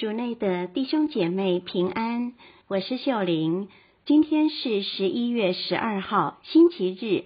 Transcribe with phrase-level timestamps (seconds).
[0.00, 2.32] 主内的弟兄姐妹平安，
[2.68, 3.68] 我是秀玲。
[4.06, 7.24] 今天是十一月十二号，星期日。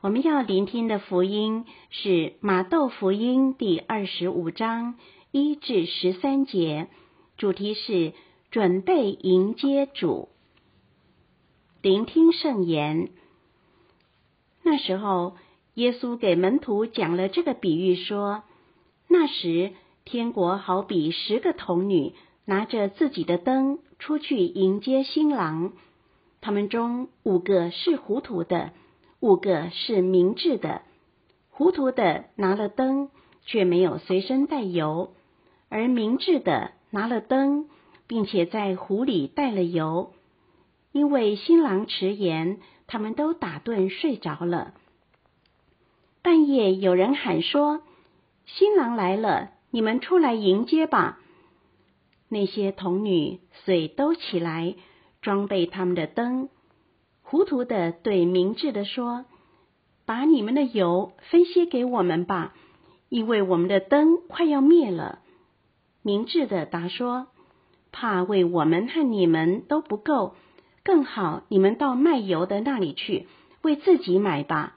[0.00, 4.96] 我们要聆听的福音是马窦福音第二十五章
[5.30, 6.88] 一至十三节，
[7.36, 8.14] 主题是
[8.50, 10.28] 准备迎接主。
[11.82, 13.10] 聆听圣言。
[14.64, 15.36] 那时候，
[15.74, 18.42] 耶稣给门徒讲了这个比喻，说：
[19.06, 19.70] 那时。
[20.08, 22.14] 天国好比十个童女
[22.46, 25.72] 拿着自己的灯出去迎接新郎，
[26.40, 28.70] 他们中五个是糊涂的，
[29.20, 30.80] 五个是明智的。
[31.50, 33.10] 糊涂的拿了灯，
[33.44, 35.10] 却没有随身带油；
[35.68, 37.68] 而明智的拿了灯，
[38.06, 40.14] 并且在壶里带了油。
[40.90, 44.72] 因为新郎迟延，他们都打盹睡着了。
[46.22, 47.82] 半夜有人喊说
[48.46, 51.18] ：“新郎来了。”你们出来迎接吧。
[52.28, 54.74] 那些童女遂都起来，
[55.22, 56.48] 装备他们的灯。
[57.22, 59.26] 糊涂的对明智的说
[60.06, 62.54] ：“把你们的油分些给我们吧，
[63.10, 65.20] 因为我们的灯快要灭了。”
[66.02, 67.26] 明智的答说
[67.92, 70.34] ：“怕为我们和你们都不够，
[70.82, 73.26] 更好你们到卖油的那里去，
[73.62, 74.76] 为自己买吧。”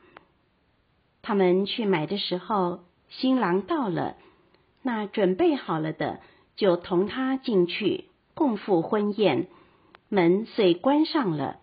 [1.22, 4.18] 他们去买的时候，新郎到了。
[4.82, 6.20] 那准备好了的，
[6.56, 9.48] 就同他进去共赴婚宴，
[10.10, 11.60] 门遂关上了。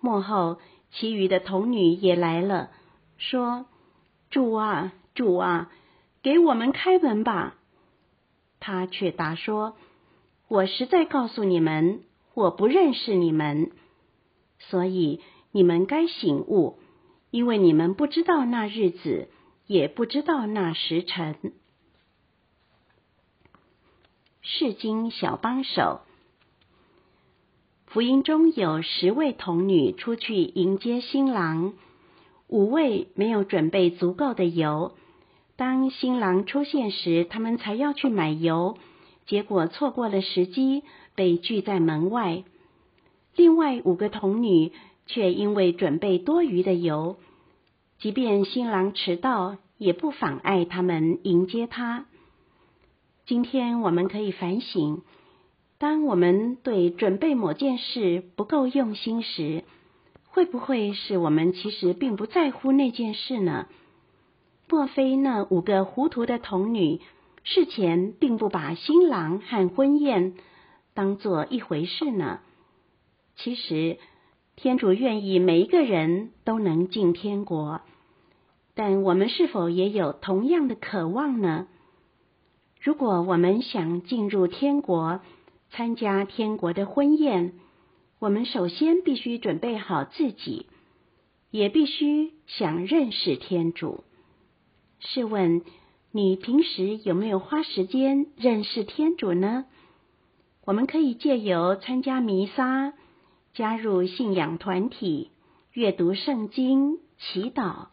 [0.00, 0.58] 幕后，
[0.90, 2.70] 其余的童女也来了，
[3.16, 3.66] 说
[4.30, 5.70] ：“主啊，主啊，
[6.22, 7.56] 给我们开门吧。”
[8.60, 9.76] 他却答说
[10.48, 12.00] ：“我实在告诉你们，
[12.34, 13.70] 我不认识你们，
[14.58, 15.20] 所以
[15.52, 16.78] 你们该醒悟，
[17.30, 19.28] 因为你们不知道那日子，
[19.66, 21.36] 也不知道那时辰。”
[24.48, 26.02] 释经小帮手，
[27.86, 31.72] 福音中有十位童女出去迎接新郎，
[32.46, 34.92] 五位没有准备足够的油。
[35.56, 38.78] 当新郎出现时，他们才要去买油，
[39.26, 40.84] 结果错过了时机，
[41.16, 42.44] 被拒在门外。
[43.34, 44.70] 另外五个童女
[45.06, 47.16] 却因为准备多余的油，
[47.98, 52.06] 即便新郎迟到，也不妨碍他们迎接他。
[53.26, 55.02] 今天我们可以反省：
[55.78, 59.64] 当我们对准备某件事不够用心时，
[60.28, 63.66] 会不会是我们其实并不在乎那件事呢？
[64.68, 67.00] 莫非那五个糊涂的童女
[67.42, 70.34] 事前并不把新郎和婚宴
[70.94, 72.38] 当做一回事呢？
[73.34, 73.98] 其实，
[74.54, 77.80] 天主愿意每一个人都能进天国，
[78.76, 81.66] 但我们是否也有同样的渴望呢？
[82.86, 85.20] 如果我们想进入天国，
[85.70, 87.54] 参加天国的婚宴，
[88.20, 90.66] 我们首先必须准备好自己，
[91.50, 94.04] 也必须想认识天主。
[95.00, 95.62] 试问
[96.12, 99.64] 你平时有没有花时间认识天主呢？
[100.64, 102.92] 我们可以借由参加弥撒、
[103.52, 105.32] 加入信仰团体、
[105.72, 107.88] 阅读圣经、祈祷，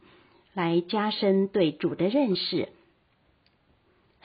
[0.54, 2.70] 来加深对主的认识。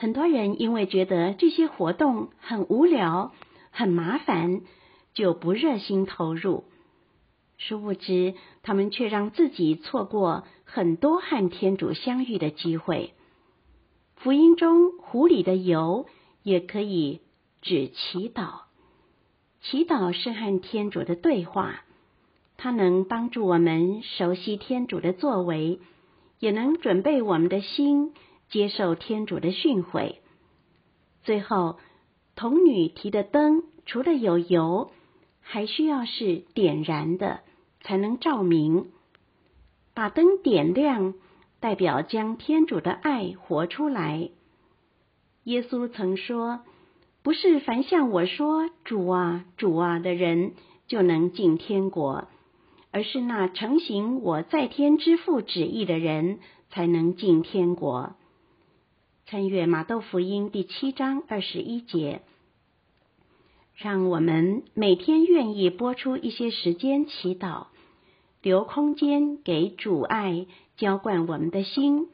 [0.01, 3.33] 很多人因为觉得这些活动很无聊、
[3.69, 4.61] 很麻烦，
[5.13, 6.63] 就不热心投入。
[7.57, 13.13] 殊不知，他们却让自己错过很多和天主相遇的机会。
[14.15, 16.05] 福音中湖里的油
[16.43, 17.19] 也可以
[17.61, 18.61] 指祈祷。
[19.59, 21.81] 祈祷是和天主的对话，
[22.55, 25.81] 它能帮助我们熟悉天主的作为，
[26.39, 28.13] 也能准备我们的心。
[28.49, 30.15] 接受天主的训诲。
[31.23, 31.77] 最后，
[32.35, 34.91] 童女提的灯，除了有油，
[35.41, 37.41] 还需要是点燃的，
[37.81, 38.87] 才能照明。
[39.93, 41.13] 把灯点亮，
[41.59, 44.29] 代表将天主的爱活出来。
[45.43, 46.61] 耶稣曾说
[47.21, 50.53] ：“不是凡向我说‘主啊，主啊’的人
[50.87, 52.27] 就能进天国，
[52.91, 56.39] 而是那成行我在天之父旨意的人
[56.69, 58.15] 才能进天国。”
[59.29, 62.23] 参阅马窦福音第七章二十一节，
[63.75, 67.67] 让我们每天愿意拨出一些时间祈祷，
[68.41, 70.47] 留空间给主爱
[70.77, 72.07] 浇灌我们的心，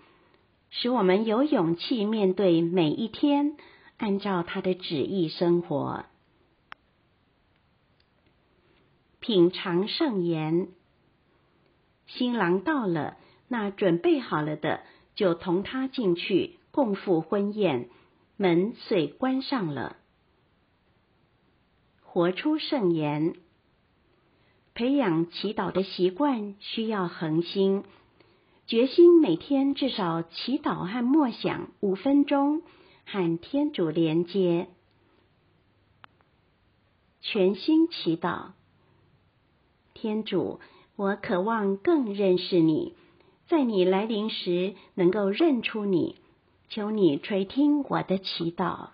[0.69, 3.55] 使我们有勇气面对每一天，
[3.95, 6.03] 按照他的旨意生活。
[9.21, 10.67] 品尝圣言，
[12.07, 13.15] 新郎到了，
[13.47, 14.81] 那准备好了的
[15.15, 16.59] 就同他进去。
[16.75, 17.89] 共赴婚宴，
[18.35, 19.95] 门遂关上了。
[22.01, 23.35] 活出圣言。
[24.73, 27.85] 培养祈祷的习惯需要恒心，
[28.67, 32.61] 决心每天至少祈祷和默想五分钟，
[33.05, 34.67] 和天主连接。
[37.21, 38.47] 全心祈祷，
[39.93, 40.59] 天主，
[40.97, 42.95] 我渴望更认识你，
[43.47, 46.17] 在你来临时能够认出你，
[46.69, 48.89] 求你垂听我的祈祷。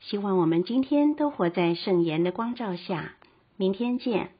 [0.00, 3.16] 希望我们今天都活在圣言的光照下。
[3.56, 4.37] 明天见。